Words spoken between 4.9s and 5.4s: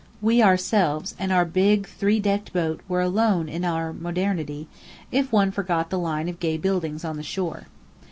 if